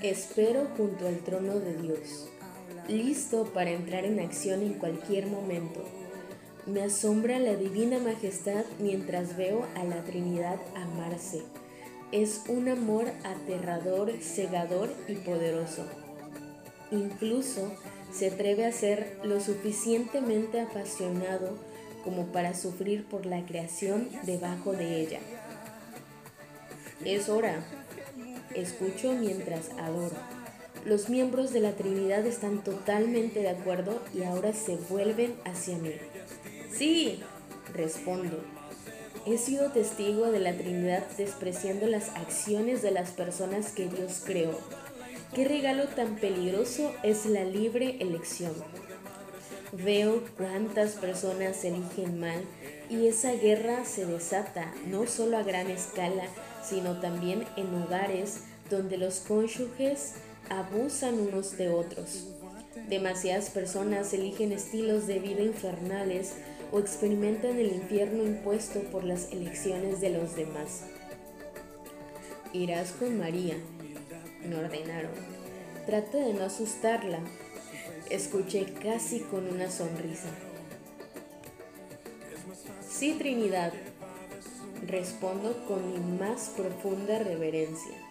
Espero 0.00 0.68
junto 0.76 1.08
al 1.08 1.18
trono 1.24 1.58
de 1.58 1.76
Dios, 1.82 2.28
listo 2.88 3.44
para 3.52 3.70
entrar 3.70 4.04
en 4.04 4.20
acción 4.20 4.62
en 4.62 4.74
cualquier 4.74 5.26
momento 5.26 5.84
me 6.66 6.82
asombra 6.82 7.38
la 7.38 7.54
divina 7.54 8.00
majestad 8.00 8.64
mientras 8.80 9.36
veo 9.36 9.64
a 9.76 9.84
la 9.84 10.02
Trinidad 10.02 10.58
amarse. 10.74 11.42
Es 12.10 12.42
un 12.48 12.68
amor 12.68 13.06
aterrador, 13.22 14.12
cegador 14.20 14.92
y 15.06 15.14
poderoso. 15.14 15.86
Incluso 16.90 17.72
se 18.12 18.30
atreve 18.30 18.66
a 18.66 18.72
ser 18.72 19.20
lo 19.22 19.40
suficientemente 19.40 20.60
apasionado 20.60 21.56
como 22.02 22.26
para 22.26 22.52
sufrir 22.54 23.04
por 23.04 23.26
la 23.26 23.46
creación 23.46 24.08
debajo 24.24 24.72
de 24.72 25.02
ella. 25.02 25.20
Es 27.04 27.28
hora. 27.28 27.64
Escucho 28.54 29.12
mientras 29.12 29.70
adoro. 29.78 30.35
Los 30.86 31.08
miembros 31.08 31.52
de 31.52 31.58
la 31.58 31.72
Trinidad 31.72 32.24
están 32.26 32.62
totalmente 32.62 33.40
de 33.40 33.48
acuerdo 33.48 34.00
y 34.14 34.22
ahora 34.22 34.52
se 34.52 34.76
vuelven 34.76 35.34
hacia 35.44 35.76
mí. 35.78 35.90
Sí, 36.72 37.24
respondo. 37.74 38.38
He 39.26 39.36
sido 39.36 39.72
testigo 39.72 40.30
de 40.30 40.38
la 40.38 40.56
Trinidad 40.56 41.02
despreciando 41.18 41.88
las 41.88 42.10
acciones 42.10 42.82
de 42.82 42.92
las 42.92 43.10
personas 43.10 43.72
que 43.72 43.88
Dios 43.88 44.22
creó. 44.24 44.56
Qué 45.34 45.44
regalo 45.44 45.88
tan 45.88 46.20
peligroso 46.20 46.94
es 47.02 47.26
la 47.26 47.42
libre 47.42 47.96
elección. 47.98 48.52
Veo 49.72 50.22
cuántas 50.36 50.92
personas 50.92 51.64
eligen 51.64 52.20
mal 52.20 52.44
y 52.88 53.08
esa 53.08 53.32
guerra 53.32 53.84
se 53.84 54.06
desata 54.06 54.72
no 54.86 55.08
solo 55.08 55.36
a 55.36 55.42
gran 55.42 55.68
escala, 55.68 56.28
sino 56.62 57.00
también 57.00 57.44
en 57.56 57.74
hogares 57.74 58.42
donde 58.70 58.98
los 58.98 59.18
cónyuges 59.18 60.14
abusan 60.50 61.18
unos 61.18 61.56
de 61.56 61.68
otros. 61.68 62.28
Demasiadas 62.88 63.50
personas 63.50 64.12
eligen 64.12 64.52
estilos 64.52 65.06
de 65.06 65.18
vida 65.18 65.42
infernales 65.42 66.34
o 66.72 66.78
experimentan 66.78 67.58
el 67.58 67.72
infierno 67.72 68.24
impuesto 68.24 68.80
por 68.92 69.04
las 69.04 69.32
elecciones 69.32 70.00
de 70.00 70.10
los 70.10 70.36
demás. 70.36 70.82
Irás 72.52 72.92
con 72.92 73.18
María, 73.18 73.56
me 74.46 74.56
ordenaron. 74.56 75.10
Trata 75.86 76.18
de 76.18 76.34
no 76.34 76.44
asustarla. 76.44 77.20
Escuché 78.10 78.66
casi 78.82 79.20
con 79.20 79.46
una 79.48 79.70
sonrisa. 79.70 80.28
Sí, 82.88 83.14
Trinidad, 83.18 83.72
respondo 84.86 85.66
con 85.66 85.92
mi 85.92 86.18
más 86.18 86.52
profunda 86.56 87.18
reverencia. 87.18 88.05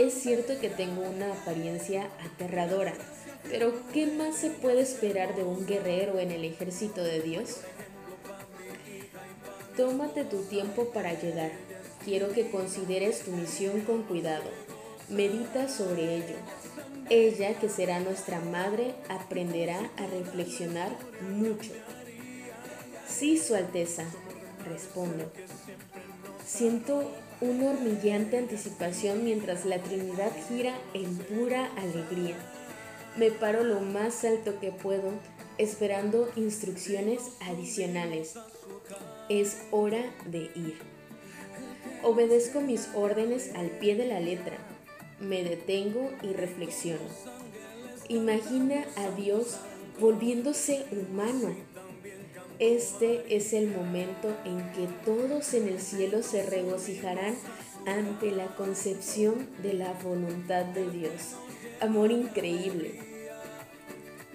Es 0.00 0.14
cierto 0.14 0.58
que 0.58 0.70
tengo 0.70 1.02
una 1.02 1.30
apariencia 1.30 2.08
aterradora, 2.24 2.94
Pero 3.50 3.74
¿qué 3.92 4.06
más 4.06 4.34
se 4.34 4.48
puede 4.48 4.80
esperar 4.80 5.36
de 5.36 5.44
un 5.44 5.66
guerrero 5.66 6.18
en 6.18 6.30
el 6.30 6.42
ejército 6.46 7.04
de 7.04 7.20
Dios? 7.20 7.58
Tómate 9.76 10.24
tu 10.24 10.38
tiempo 10.44 10.86
para 10.86 11.12
llegar. 11.20 11.50
Quiero 12.02 12.32
que 12.32 12.50
consideres 12.50 13.24
tu 13.24 13.32
misión 13.32 13.82
con 13.82 14.02
cuidado. 14.04 14.44
Medita 15.10 15.68
sobre 15.68 16.16
ello. 16.16 16.36
Ella, 17.10 17.58
que 17.58 17.68
será 17.68 18.00
nuestra 18.00 18.40
madre, 18.40 18.94
aprenderá 19.10 19.90
a 19.98 20.06
reflexionar 20.06 20.96
mucho. 21.30 21.72
Sí, 23.06 23.36
Su 23.36 23.54
Alteza, 23.54 24.04
respondo. 24.66 25.30
Siento 26.46 27.10
una 27.40 27.70
hormigueante 27.70 28.36
anticipación 28.36 29.24
mientras 29.24 29.64
la 29.64 29.78
Trinidad 29.82 30.30
gira 30.48 30.74
en 30.92 31.16
pura 31.16 31.70
alegría. 31.76 32.36
Me 33.16 33.30
paro 33.30 33.64
lo 33.64 33.80
más 33.80 34.24
alto 34.24 34.60
que 34.60 34.70
puedo, 34.72 35.12
esperando 35.58 36.30
instrucciones 36.36 37.32
adicionales. 37.40 38.34
Es 39.28 39.62
hora 39.70 40.04
de 40.26 40.50
ir. 40.54 40.78
Obedezco 42.02 42.60
mis 42.60 42.88
órdenes 42.94 43.54
al 43.54 43.70
pie 43.70 43.94
de 43.94 44.06
la 44.06 44.20
letra. 44.20 44.58
Me 45.18 45.42
detengo 45.42 46.10
y 46.22 46.32
reflexiono. 46.32 47.00
Imagina 48.08 48.84
a 48.96 49.10
Dios 49.10 49.58
volviéndose 49.98 50.84
humano. 50.92 51.54
Este 52.60 53.34
es 53.34 53.54
el 53.54 53.68
momento 53.68 54.36
en 54.44 54.58
que 54.72 54.86
todos 55.06 55.54
en 55.54 55.66
el 55.66 55.80
cielo 55.80 56.22
se 56.22 56.44
regocijarán 56.44 57.34
ante 57.86 58.32
la 58.32 58.54
concepción 58.54 59.48
de 59.62 59.72
la 59.72 59.94
voluntad 59.94 60.66
de 60.66 60.90
Dios. 60.90 61.36
Amor 61.80 62.12
increíble. 62.12 63.00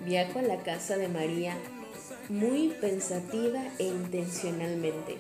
Viajo 0.04 0.40
a 0.40 0.42
la 0.42 0.64
casa 0.64 0.98
de 0.98 1.08
María 1.08 1.56
muy 2.28 2.70
pensativa 2.82 3.64
e 3.78 3.84
intencionalmente. 3.84 5.18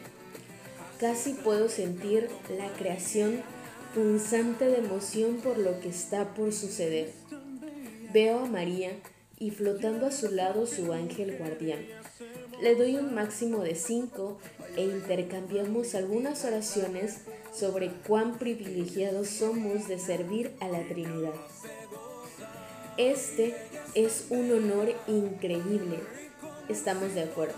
Casi 0.99 1.33
puedo 1.33 1.69
sentir 1.69 2.27
la 2.57 2.73
creación 2.73 3.43
punzante 3.93 4.65
de 4.65 4.79
emoción 4.79 5.41
por 5.43 5.59
lo 5.59 5.79
que 5.79 5.89
está 5.89 6.33
por 6.33 6.53
suceder. 6.53 7.11
Veo 8.11 8.39
a 8.39 8.45
María 8.47 8.93
y 9.37 9.51
flotando 9.51 10.07
a 10.07 10.11
su 10.11 10.31
lado 10.31 10.65
su 10.65 10.91
ángel 10.91 11.37
guardián. 11.37 11.85
Le 12.61 12.75
doy 12.75 12.95
un 12.95 13.13
máximo 13.13 13.63
de 13.63 13.75
cinco 13.75 14.37
e 14.77 14.83
intercambiamos 14.83 15.93
algunas 15.93 16.45
oraciones 16.45 17.17
sobre 17.53 17.91
cuán 18.07 18.37
privilegiados 18.37 19.27
somos 19.27 19.87
de 19.87 19.99
servir 19.99 20.55
a 20.61 20.67
la 20.69 20.81
Trinidad. 20.87 21.33
Este 22.97 23.55
es 23.93 24.27
un 24.29 24.51
honor 24.51 24.93
increíble. 25.07 25.99
Estamos 26.69 27.13
de 27.13 27.23
acuerdo. 27.23 27.55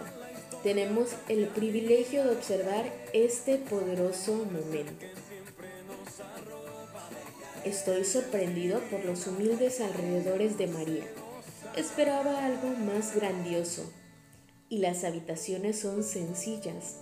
Tenemos 0.63 1.09
el 1.29 1.47
privilegio 1.47 2.23
de 2.23 2.31
observar 2.31 2.91
este 3.13 3.57
poderoso 3.57 4.33
momento. 4.33 5.05
Estoy 7.63 8.03
sorprendido 8.03 8.79
por 8.89 9.05
los 9.05 9.27
humildes 9.27 9.79
alrededores 9.79 10.57
de 10.57 10.67
María. 10.67 11.03
Esperaba 11.75 12.45
algo 12.45 12.69
más 12.69 13.15
grandioso. 13.15 13.83
Y 14.69 14.79
las 14.79 15.03
habitaciones 15.03 15.79
son 15.79 16.03
sencillas, 16.03 16.99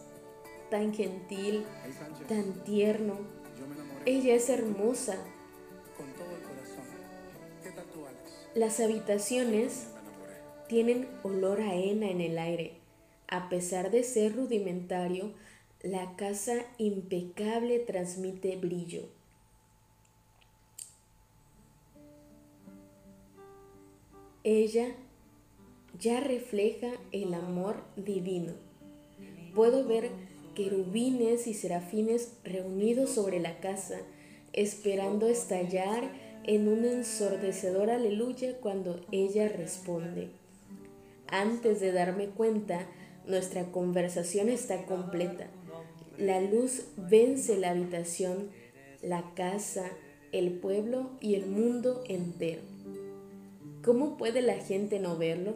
tan 0.70 0.94
gentil, 0.94 1.66
tan 2.28 2.64
tierno. 2.64 3.18
Ella 4.06 4.36
es 4.36 4.50
hermosa. 4.50 5.18
Las 8.54 8.80
habitaciones 8.80 9.88
tienen 10.68 11.08
olor 11.24 11.62
a 11.62 11.76
hena 11.76 12.10
en 12.10 12.22
el 12.22 12.38
aire. 12.38 12.78
A 13.28 13.50
pesar 13.50 13.92
de 13.92 14.04
ser 14.04 14.36
rudimentario, 14.36 15.34
la 15.82 16.16
casa 16.16 16.66
impecable 16.78 17.80
transmite 17.80 18.56
brillo. 18.58 19.10
Ella 24.44 24.96
ya 26.00 26.20
refleja 26.20 26.92
el 27.12 27.34
amor 27.34 27.78
divino. 27.96 28.54
Puedo 29.54 29.86
ver 29.86 30.10
querubines 30.56 31.48
y 31.48 31.54
serafines 31.54 32.34
reunidos 32.44 33.12
sobre 33.12 33.40
la 33.40 33.60
casa, 33.60 34.00
esperando 34.54 35.28
estallar 35.28 36.04
en 36.46 36.68
un 36.68 36.86
ensordecedor 36.86 37.90
aleluya 37.90 38.58
cuando 38.60 39.02
ella 39.12 39.50
responde. 39.50 40.30
Antes 41.28 41.80
de 41.80 41.92
darme 41.92 42.28
cuenta, 42.28 42.88
nuestra 43.26 43.72
conversación 43.72 44.50
está 44.50 44.86
completa. 44.86 45.48
La 46.18 46.40
luz 46.40 46.86
vence 46.96 47.58
la 47.58 47.72
habitación, 47.72 48.50
la 49.02 49.34
casa, 49.36 49.90
el 50.32 50.52
pueblo 50.52 51.10
y 51.20 51.36
el 51.36 51.48
mundo 51.48 52.04
entero. 52.08 52.62
¿Cómo 53.84 54.18
puede 54.18 54.42
la 54.42 54.56
gente 54.56 55.00
no 55.00 55.18
verlo? 55.18 55.56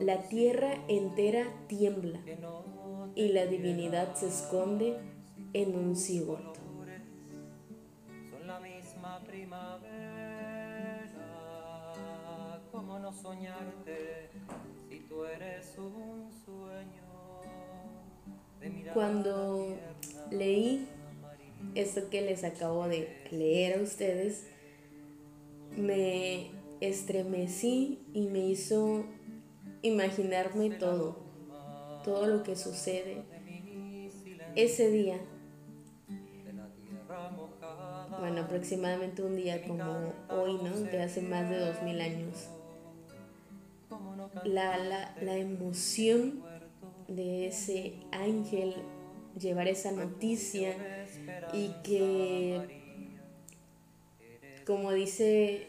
La 0.00 0.22
tierra 0.28 0.74
entera 0.88 1.46
tiembla 1.66 2.20
y 3.14 3.28
la 3.28 3.46
divinidad 3.46 4.14
se 4.14 4.28
esconde 4.28 4.98
en 5.52 5.74
un 5.76 5.96
cigoto. 5.96 6.60
Son 8.30 8.46
la 8.46 8.60
misma 8.60 9.22
primavera, 9.24 9.90
¿cómo 12.72 12.98
no 12.98 13.12
soñarte 13.12 14.30
si 14.88 15.00
tú 15.00 15.24
eres 15.24 15.76
un 15.78 16.30
sueño? 16.44 17.04
Cuando 18.94 19.76
leí 20.30 20.88
esto 21.74 22.08
que 22.10 22.22
les 22.22 22.44
acabo 22.44 22.88
de 22.88 23.08
leer 23.30 23.78
a 23.78 23.82
ustedes, 23.82 24.46
me 25.76 26.50
estremecí 26.80 28.00
y 28.12 28.22
me 28.28 28.40
hizo 28.40 29.04
imaginarme 29.84 30.70
todo, 30.70 31.16
todo 32.02 32.26
lo 32.26 32.42
que 32.42 32.56
sucede 32.56 33.22
ese 34.56 34.90
día. 34.90 35.20
Bueno, 38.18 38.40
aproximadamente 38.42 39.22
un 39.22 39.36
día 39.36 39.62
como 39.66 40.14
hoy, 40.30 40.54
¿no? 40.54 40.70
De 40.70 41.02
hace 41.02 41.20
más 41.20 41.48
de 41.50 41.58
dos 41.58 41.82
mil 41.82 42.00
años. 42.00 42.48
La, 44.44 44.78
la, 44.78 45.14
la 45.20 45.36
emoción 45.36 46.42
de 47.06 47.48
ese 47.48 47.94
ángel 48.10 48.74
llevar 49.38 49.68
esa 49.68 49.92
noticia 49.92 50.74
y 51.52 51.68
que, 51.82 52.80
como 54.66 54.92
dice 54.92 55.66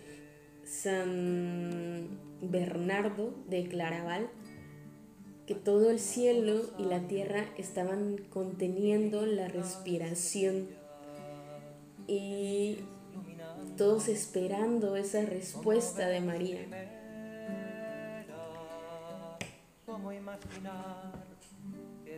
San 0.64 2.25
Bernardo 2.42 3.34
de 3.48 3.68
Claraval, 3.68 4.30
que 5.46 5.56
todo 5.56 5.92
el 5.92 6.00
cielo 6.00 6.62
y 6.78 6.84
la 6.84 7.08
tierra 7.08 7.46
estaban 7.58 8.18
conteniendo 8.30 9.26
la 9.26 9.48
respiración 9.48 10.68
y 12.08 12.80
todos 13.78 14.08
esperando 14.08 14.96
esa 14.96 15.22
respuesta 15.26 16.08
de 16.08 16.22
María. 16.22 16.60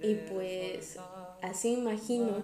Y 0.02 0.16
pues 0.32 0.98
así 1.42 1.74
imagino 1.74 2.44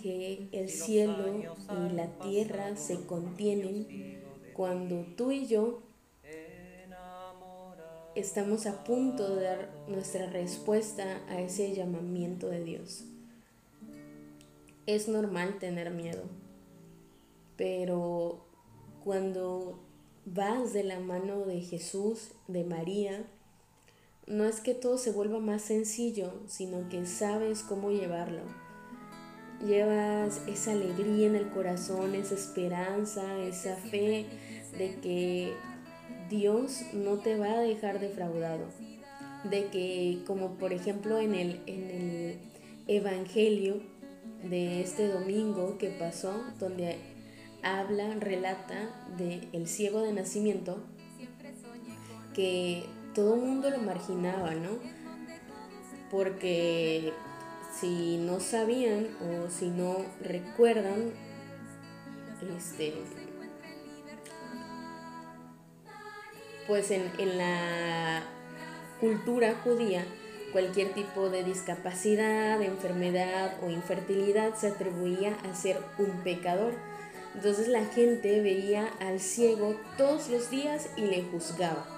que 0.00 0.48
el 0.52 0.68
cielo 0.68 1.26
y 1.36 1.92
la 1.92 2.06
tierra 2.18 2.76
se 2.76 3.04
contienen 3.06 4.22
cuando 4.54 5.04
tú 5.16 5.30
y 5.30 5.46
yo 5.46 5.82
estamos 8.14 8.66
a 8.66 8.82
punto 8.84 9.36
de 9.36 9.44
dar 9.44 9.70
nuestra 9.88 10.26
respuesta 10.26 11.20
a 11.28 11.40
ese 11.40 11.74
llamamiento 11.74 12.48
de 12.48 12.64
Dios. 12.64 13.04
Es 14.86 15.08
normal 15.08 15.58
tener 15.58 15.90
miedo, 15.90 16.24
pero 17.56 18.44
cuando 19.04 19.78
vas 20.24 20.72
de 20.72 20.84
la 20.84 20.98
mano 20.98 21.44
de 21.44 21.60
Jesús, 21.60 22.30
de 22.48 22.64
María, 22.64 23.24
no 24.26 24.44
es 24.44 24.60
que 24.60 24.74
todo 24.74 24.98
se 24.98 25.12
vuelva 25.12 25.38
más 25.38 25.62
sencillo, 25.62 26.32
sino 26.46 26.88
que 26.88 27.06
sabes 27.06 27.62
cómo 27.62 27.90
llevarlo. 27.90 28.42
Llevas 29.66 30.40
esa 30.48 30.72
alegría 30.72 31.26
en 31.26 31.36
el 31.36 31.50
corazón, 31.50 32.14
esa 32.14 32.34
esperanza, 32.34 33.38
esa 33.38 33.76
fe 33.76 34.26
de 34.78 34.96
que 35.00 35.54
Dios 36.30 36.82
no 36.94 37.18
te 37.18 37.36
va 37.36 37.52
a 37.52 37.60
dejar 37.60 38.00
defraudado. 38.00 38.66
De 39.44 39.66
que, 39.66 40.22
como 40.26 40.54
por 40.54 40.72
ejemplo 40.72 41.18
en 41.18 41.34
el, 41.34 41.60
en 41.66 41.90
el 41.90 42.38
Evangelio 42.86 43.80
de 44.48 44.80
este 44.80 45.08
domingo 45.08 45.76
que 45.78 45.88
pasó, 45.88 46.32
donde 46.58 46.96
habla, 47.62 48.14
relata 48.14 48.90
de 49.18 49.48
el 49.52 49.66
ciego 49.66 50.02
de 50.02 50.12
nacimiento, 50.12 50.78
que 52.34 52.84
todo 53.14 53.34
el 53.34 53.40
mundo 53.40 53.70
lo 53.70 53.78
marginaba, 53.78 54.54
¿no? 54.54 54.78
Porque 56.10 57.12
si 57.78 58.18
no 58.18 58.40
sabían 58.40 59.08
o 59.20 59.50
si 59.50 59.68
no 59.68 59.96
recuerdan, 60.22 61.12
este, 62.56 62.94
pues 66.70 66.92
en, 66.92 67.10
en 67.18 67.36
la 67.36 68.22
cultura 69.00 69.56
judía, 69.64 70.04
cualquier 70.52 70.94
tipo 70.94 71.28
de 71.28 71.42
discapacidad, 71.42 72.62
enfermedad 72.62 73.56
o 73.60 73.70
infertilidad 73.70 74.54
se 74.54 74.68
atribuía 74.68 75.36
a 75.42 75.52
ser 75.56 75.78
un 75.98 76.22
pecador. 76.22 76.72
Entonces 77.34 77.66
la 77.66 77.84
gente 77.86 78.40
veía 78.40 78.86
al 79.00 79.18
ciego 79.18 79.74
todos 79.98 80.28
los 80.28 80.48
días 80.48 80.90
y 80.96 81.06
le 81.06 81.24
juzgaba. 81.24 81.88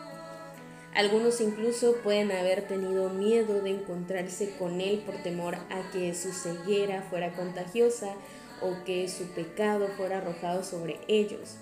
Algunos 0.95 1.43
incluso 1.43 1.97
pueden 1.97 2.33
haber 2.33 2.63
tenido 2.63 3.11
miedo 3.11 3.61
de 3.61 3.73
encontrarse 3.73 4.55
con 4.59 4.81
él 4.81 5.03
por 5.05 5.17
temor 5.17 5.57
a 5.69 5.91
que 5.93 6.15
su 6.15 6.33
ceguera 6.33 7.03
fuera 7.11 7.35
contagiosa 7.35 8.15
o 8.63 8.83
que 8.87 9.07
su 9.11 9.27
pecado 9.35 9.89
fuera 9.99 10.17
arrojado 10.17 10.65
sobre 10.65 10.99
ellos. 11.09 11.59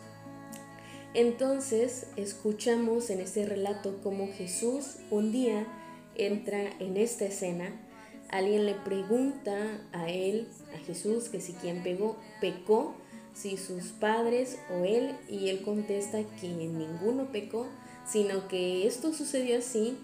Entonces 1.13 2.07
escuchamos 2.17 3.11
en 3.11 3.21
este 3.21 3.45
relato 3.45 3.99
cómo 4.03 4.29
Jesús 4.29 4.97
un 5.11 5.33
día 5.33 5.67
entra 6.15 6.71
en 6.79 6.97
esta 6.97 7.25
escena. 7.25 7.73
Alguien 8.29 8.65
le 8.65 8.75
pregunta 8.75 9.81
a 9.93 10.09
él, 10.09 10.47
a 10.73 10.79
Jesús, 10.79 11.29
que 11.29 11.41
si 11.41 11.53
quien 11.55 11.83
pegó, 11.83 12.17
pecó, 12.41 12.95
si 13.35 13.57
sus 13.57 13.87
padres 13.89 14.59
o 14.71 14.85
él, 14.85 15.17
y 15.29 15.49
él 15.49 15.63
contesta 15.63 16.19
que 16.41 16.49
ninguno 16.49 17.33
pecó, 17.33 17.67
sino 18.07 18.47
que 18.47 18.87
esto 18.87 19.13
sucedió 19.13 19.59
así 19.59 19.99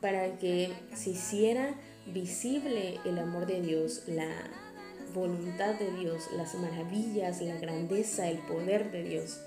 para 0.00 0.38
que 0.38 0.72
se 0.94 1.10
hiciera 1.10 1.74
visible 2.06 2.98
el 3.04 3.18
amor 3.18 3.46
de 3.46 3.60
Dios, 3.60 4.04
la 4.06 4.30
voluntad 5.12 5.74
de 5.74 5.90
Dios, 5.98 6.28
las 6.34 6.54
maravillas, 6.54 7.42
la 7.42 7.56
grandeza, 7.56 8.30
el 8.30 8.38
poder 8.38 8.90
de 8.90 9.02
Dios. 9.02 9.40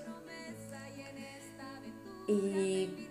Y 2.30 3.08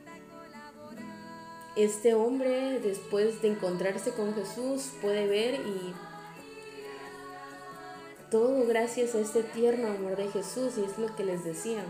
este 1.75 2.13
hombre, 2.13 2.79
después 2.79 3.41
de 3.41 3.49
encontrarse 3.49 4.11
con 4.11 4.33
Jesús, 4.33 4.91
puede 5.01 5.27
ver 5.27 5.55
y 5.55 5.93
todo 8.31 8.65
gracias 8.65 9.15
a 9.15 9.19
este 9.19 9.43
tierno 9.43 9.87
amor 9.89 10.15
de 10.15 10.29
Jesús, 10.29 10.77
y 10.77 10.83
es 10.83 10.97
lo 10.97 11.13
que 11.15 11.23
les 11.25 11.43
decía, 11.43 11.83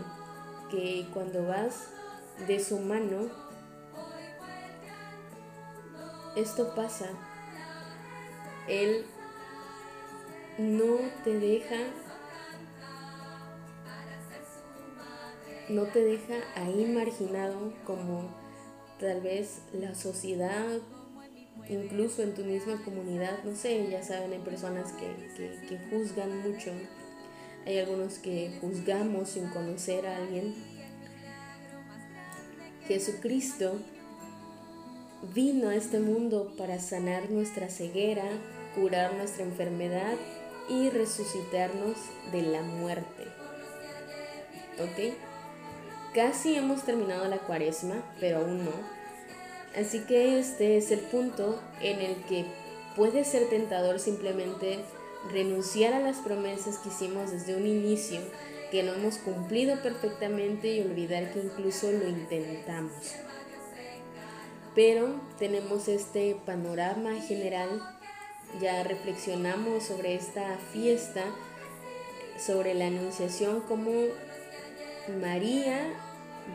que 0.70 1.06
cuando 1.12 1.46
vas 1.46 1.90
de 2.48 2.58
su 2.58 2.78
mano, 2.80 3.28
esto 6.34 6.74
pasa. 6.74 7.10
Él 8.66 9.04
no 10.58 10.96
te 11.22 11.38
deja, 11.38 11.76
no 15.70 15.84
te 15.84 16.04
deja 16.04 16.34
ahí 16.56 16.84
marginado 16.86 17.72
como 17.84 18.28
tal 18.98 19.20
vez 19.20 19.60
la 19.72 19.94
sociedad, 19.94 20.78
incluso 21.68 22.22
en 22.22 22.34
tu 22.34 22.42
misma 22.44 22.82
comunidad, 22.84 23.42
no 23.44 23.54
sé, 23.56 23.88
ya 23.90 24.02
saben, 24.02 24.32
hay 24.32 24.38
personas 24.40 24.92
que, 24.92 25.66
que 25.68 25.78
juzgan 25.90 26.42
mucho, 26.42 26.70
hay 27.66 27.78
algunos 27.78 28.18
que 28.18 28.52
juzgamos 28.60 29.30
sin 29.30 29.48
conocer 29.48 30.06
a 30.06 30.16
alguien 30.16 30.54
Jesucristo 32.90 33.78
vino 35.32 35.68
a 35.68 35.76
este 35.76 36.00
mundo 36.00 36.52
para 36.58 36.80
sanar 36.80 37.30
nuestra 37.30 37.68
ceguera, 37.68 38.24
curar 38.74 39.14
nuestra 39.14 39.44
enfermedad 39.44 40.16
y 40.68 40.90
resucitarnos 40.90 41.96
de 42.32 42.42
la 42.42 42.62
muerte. 42.62 43.28
¿Ok? 44.80 45.14
Casi 46.14 46.56
hemos 46.56 46.82
terminado 46.82 47.28
la 47.28 47.38
cuaresma, 47.38 48.02
pero 48.18 48.38
aún 48.38 48.64
no. 48.64 48.72
Así 49.76 50.00
que 50.00 50.40
este 50.40 50.76
es 50.76 50.90
el 50.90 51.00
punto 51.00 51.60
en 51.80 52.00
el 52.00 52.16
que 52.24 52.46
puede 52.96 53.24
ser 53.24 53.48
tentador 53.48 54.00
simplemente 54.00 54.80
renunciar 55.32 55.94
a 55.94 56.00
las 56.00 56.16
promesas 56.16 56.78
que 56.78 56.88
hicimos 56.88 57.30
desde 57.30 57.54
un 57.54 57.66
inicio 57.66 58.20
que 58.72 58.82
no 58.82 58.92
hemos 58.94 59.18
cumplido 59.18 59.80
perfectamente 59.82 60.68
y 60.74 60.80
olvidar 60.80 61.32
que 61.32 61.40
incluso 61.40 61.92
lo 61.92 62.08
intentamos. 62.08 62.92
Pero 64.74 65.20
tenemos 65.38 65.88
este 65.88 66.36
panorama 66.46 67.14
general, 67.20 67.82
ya 68.60 68.82
reflexionamos 68.82 69.84
sobre 69.84 70.14
esta 70.14 70.56
fiesta, 70.72 71.24
sobre 72.38 72.74
la 72.74 72.86
anunciación, 72.86 73.60
como 73.62 73.90
María, 75.08 75.92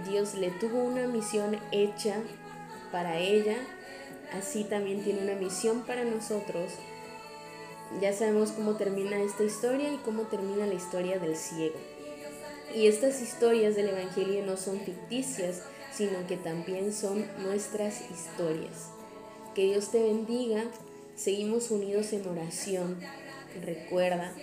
Dios 0.07 0.35
le 0.35 0.51
tuvo 0.51 0.83
una 0.83 1.07
misión 1.07 1.57
hecha 1.71 2.15
para 2.91 3.17
ella, 3.17 3.57
así 4.33 4.63
también 4.63 5.03
tiene 5.03 5.23
una 5.23 5.35
misión 5.35 5.81
para 5.81 6.03
nosotros. 6.03 6.71
Ya 8.01 8.13
sabemos 8.13 8.51
cómo 8.51 8.75
termina 8.75 9.21
esta 9.21 9.43
historia 9.43 9.91
y 9.91 9.97
cómo 9.97 10.23
termina 10.23 10.65
la 10.65 10.73
historia 10.73 11.19
del 11.19 11.35
ciego. 11.35 11.75
Y 12.73 12.87
estas 12.87 13.21
historias 13.21 13.75
del 13.75 13.89
Evangelio 13.89 14.45
no 14.45 14.57
son 14.57 14.79
ficticias, 14.79 15.61
sino 15.93 16.25
que 16.27 16.37
también 16.37 16.91
son 16.93 17.25
nuestras 17.43 18.01
historias. 18.11 18.89
Que 19.53 19.63
Dios 19.63 19.91
te 19.91 20.03
bendiga. 20.03 20.65
Seguimos 21.15 21.71
unidos 21.71 22.11
en 22.11 22.27
oración. 22.27 22.99
Recuerda 23.63 24.33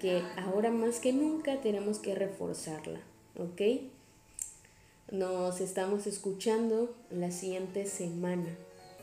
que 0.00 0.22
ahora 0.36 0.70
más 0.70 0.98
que 0.98 1.12
nunca 1.12 1.60
tenemos 1.60 1.98
que 1.98 2.14
reforzarla, 2.14 3.00
¿ok? 3.38 3.82
Nos 5.12 5.60
estamos 5.60 6.06
escuchando 6.06 6.94
la 7.10 7.30
siguiente 7.30 7.86
semana. 7.86 8.48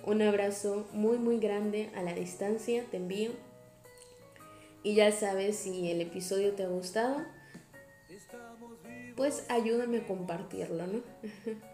Un 0.05 0.21
abrazo 0.21 0.87
muy 0.93 1.17
muy 1.17 1.37
grande 1.39 1.89
a 1.95 2.01
la 2.01 2.13
distancia, 2.13 2.83
te 2.89 2.97
envío. 2.97 3.31
Y 4.83 4.95
ya 4.95 5.11
sabes 5.11 5.57
si 5.57 5.91
el 5.91 6.01
episodio 6.01 6.53
te 6.53 6.63
ha 6.63 6.69
gustado, 6.69 7.23
pues 9.15 9.45
ayúdame 9.49 9.97
a 9.97 10.07
compartirlo, 10.07 10.87
¿no? 10.87 11.01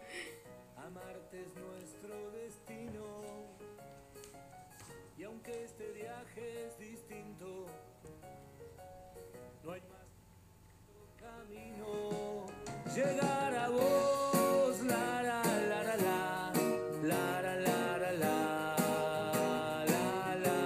Llegar 12.94 13.54
a 13.54 13.68
vos, 13.70 14.80
la 14.86 15.22
la 15.22 15.42
la 15.70 15.82
la 15.82 15.96
la, 15.96 16.52
la 17.02 17.42
la 17.42 17.56
la 17.56 18.12
la 18.12 18.36
la, 19.92 20.36
la. 20.44 20.58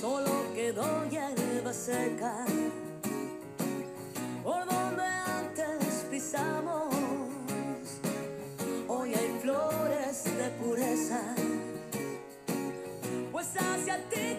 Solo 0.00 0.54
quedó 0.54 1.04
hierba 1.10 1.72
seca 1.72 2.44
Hoy 8.88 9.14
hay 9.14 9.38
flores 9.42 10.24
de 10.24 10.50
pureza, 10.60 11.20
pues 13.32 13.46
hacia 13.56 13.96
ti 14.10 14.38